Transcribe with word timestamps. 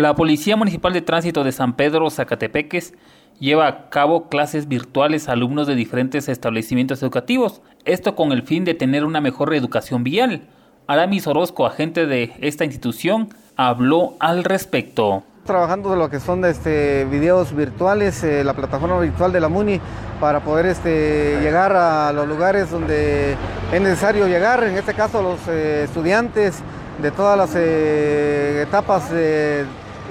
La 0.00 0.14
Policía 0.14 0.56
Municipal 0.56 0.94
de 0.94 1.02
Tránsito 1.02 1.44
de 1.44 1.52
San 1.52 1.74
Pedro 1.74 2.08
Zacatepeques 2.08 2.94
lleva 3.38 3.68
a 3.68 3.90
cabo 3.90 4.30
clases 4.30 4.66
virtuales 4.66 5.28
a 5.28 5.32
alumnos 5.32 5.66
de 5.66 5.74
diferentes 5.74 6.30
establecimientos 6.30 7.02
educativos, 7.02 7.60
esto 7.84 8.16
con 8.16 8.32
el 8.32 8.42
fin 8.42 8.64
de 8.64 8.72
tener 8.72 9.04
una 9.04 9.20
mejor 9.20 9.50
reeducación 9.50 10.02
vial. 10.02 10.48
Aramis 10.86 11.26
Orozco, 11.26 11.66
agente 11.66 12.06
de 12.06 12.32
esta 12.40 12.64
institución, 12.64 13.28
habló 13.56 14.14
al 14.20 14.42
respecto. 14.42 15.22
Trabajando 15.44 15.90
de 15.90 15.98
lo 15.98 16.08
que 16.08 16.18
son 16.18 16.46
este, 16.46 17.04
videos 17.04 17.54
virtuales, 17.54 18.24
eh, 18.24 18.42
la 18.42 18.54
plataforma 18.54 18.98
virtual 19.00 19.32
de 19.32 19.40
la 19.40 19.50
MUNI, 19.50 19.82
para 20.18 20.40
poder 20.40 20.64
este, 20.64 21.38
llegar 21.42 21.76
a 21.76 22.10
los 22.14 22.26
lugares 22.26 22.70
donde 22.70 23.36
es 23.70 23.80
necesario 23.82 24.26
llegar, 24.28 24.64
en 24.64 24.76
este 24.76 24.94
caso 24.94 25.20
los 25.20 25.40
eh, 25.46 25.82
estudiantes 25.84 26.62
de 27.02 27.10
todas 27.10 27.36
las 27.36 27.50
eh, 27.54 28.62
etapas 28.66 29.10
de 29.10 29.66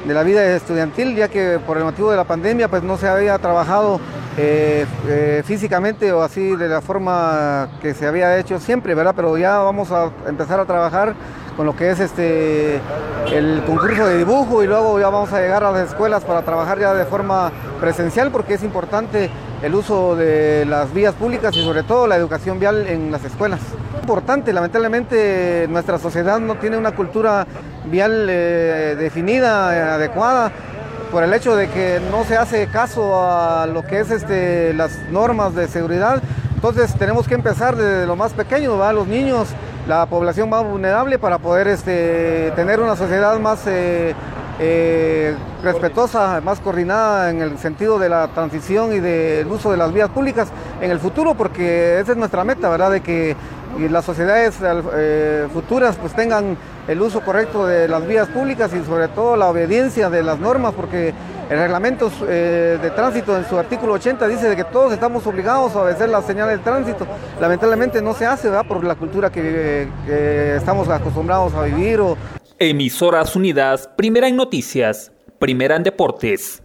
la 0.08 0.24
vida 0.24 0.56
estudiantil, 0.56 1.16
ya 1.16 1.28
que 1.28 1.60
por 1.66 1.78
el 1.78 1.84
motivo 1.84 2.12
de 2.12 2.18
la 2.18 2.24
pandemia 2.24 2.68
pues 2.68 2.84
no 2.84 2.98
se 2.98 3.08
había 3.08 3.38
trabajado 3.38 4.00
eh, 4.38 4.86
eh, 5.08 5.44
físicamente 5.46 6.12
o 6.12 6.22
así 6.22 6.56
de 6.56 6.68
la 6.68 6.82
forma 6.82 7.70
que 7.82 7.94
se 7.94 8.08
había 8.08 8.38
hecho 8.38 8.60
siempre, 8.60 8.96
¿verdad? 8.96 9.14
Pero 9.16 9.38
ya 9.38 9.58
vamos 9.58 9.92
a 9.92 10.12
empezar 10.28 10.60
a 10.60 10.66
trabajar 10.66 11.14
con 11.58 11.66
lo 11.66 11.76
que 11.76 11.92
es 11.92 12.00
este 12.00 12.80
el 13.34 13.62
concurso 13.66 14.06
de 14.06 14.18
dibujo 14.18 14.64
y 14.64 14.68
luego 14.68 14.98
ya 15.00 15.10
vamos 15.10 15.34
a 15.34 15.42
llegar 15.42 15.64
a 15.64 15.72
las 15.72 15.90
escuelas 15.90 16.24
para 16.24 16.42
trabajar 16.42 16.80
ya 16.80 16.94
de 16.94 17.04
forma 17.06 17.52
presencial 17.82 18.32
porque 18.32 18.54
es 18.54 18.64
importante 18.64 19.30
el 19.62 19.76
uso 19.76 20.16
de 20.16 20.66
las 20.66 20.94
vías 20.94 21.14
públicas 21.16 21.54
y 21.58 21.62
sobre 21.62 21.84
todo 21.84 22.08
la 22.08 22.16
educación 22.16 22.60
vial 22.60 22.88
en 22.88 23.12
las 23.12 23.26
escuelas. 23.26 23.60
Importante, 24.02 24.54
lamentablemente 24.54 25.68
nuestra 25.70 26.00
sociedad 26.00 26.40
no 26.40 26.56
tiene 26.56 26.78
una 26.78 26.94
cultura 26.94 27.46
vial 27.86 28.28
eh, 28.30 28.96
definida, 28.98 29.96
adecuada 29.96 30.52
por 31.12 31.24
el 31.24 31.34
hecho 31.34 31.56
de 31.56 31.70
que 31.70 32.00
no 32.12 32.24
se 32.24 32.38
hace 32.38 32.68
caso 32.68 33.20
a 33.20 33.66
lo 33.66 33.84
que 33.84 34.00
es 34.00 34.12
este, 34.12 34.74
las 34.74 34.92
normas 35.12 35.56
de 35.56 35.68
seguridad. 35.68 36.22
Entonces 36.56 36.94
tenemos 36.96 37.28
que 37.28 37.36
empezar 37.36 37.76
desde 37.76 38.06
lo 38.06 38.16
más 38.16 38.34
pequeño, 38.34 38.78
los 38.92 39.08
niños, 39.08 39.48
la 39.88 40.06
población 40.06 40.50
más 40.50 40.64
vulnerable 40.64 41.18
para 41.18 41.40
poder 41.40 41.68
este, 41.68 42.52
tener 42.56 42.80
una 42.80 42.96
sociedad 42.96 43.40
más 43.40 43.66
eh, 43.66 44.14
eh, 44.60 45.36
respetuosa, 45.64 46.42
más 46.42 46.60
coordinada 46.60 47.30
en 47.30 47.42
el 47.42 47.58
sentido 47.58 47.98
de 47.98 48.10
la 48.10 48.28
transición 48.28 48.94
y 48.94 49.00
del 49.00 49.48
uso 49.48 49.72
de 49.72 49.78
las 49.78 49.94
vías 49.94 50.10
públicas 50.10 50.50
en 50.82 50.92
el 50.92 51.00
futuro, 51.00 51.34
porque 51.34 52.00
esa 52.00 52.12
es 52.12 52.18
nuestra 52.18 52.44
meta, 52.44 52.70
¿verdad? 52.70 52.92
De 52.92 53.02
que 53.02 53.38
las 53.78 54.06
sociedades 54.06 54.58
eh, 54.62 55.48
futuras 55.54 55.96
pues 55.96 56.14
tengan 56.14 56.58
el 56.88 57.02
uso 57.02 57.22
correcto 57.22 57.68
de 57.68 57.88
las 57.88 58.06
vías 58.08 58.28
públicas 58.28 58.72
y 58.74 58.84
sobre 58.84 59.08
todo 59.10 59.36
la 59.36 59.48
obediencia 59.48 60.10
de 60.10 60.24
las 60.24 60.40
normas, 60.40 60.74
porque 60.74 61.14
el 61.50 61.58
reglamento 61.58 62.12
eh, 62.28 62.78
de 62.82 62.90
tránsito 62.92 63.38
en 63.38 63.48
su 63.48 63.58
artículo 63.58 63.94
80 63.94 64.28
dice 64.28 64.50
de 64.50 64.56
que 64.56 64.64
todos 64.64 64.94
estamos 64.94 65.26
obligados 65.28 65.76
a 65.76 65.84
obedecer 65.84 66.10
la 66.10 66.22
señal 66.22 66.50
de 66.50 66.58
tránsito. 66.60 67.06
Lamentablemente 67.40 68.02
no 68.02 68.14
se 68.14 68.26
hace 68.26 68.50
¿verdad? 68.50 68.66
por 68.68 68.84
la 68.84 68.96
cultura 68.96 69.32
que, 69.32 69.88
que 70.06 70.56
estamos 70.56 70.90
acostumbrados 70.90 71.54
a 71.54 71.64
vivir. 71.64 72.02
O... 72.02 72.18
Emisoras 72.58 73.36
Unidas, 73.36 73.90
primera 73.96 74.28
en 74.28 74.36
noticias, 74.36 75.12
primera 75.40 75.76
en 75.76 75.84
deportes. 75.84 76.62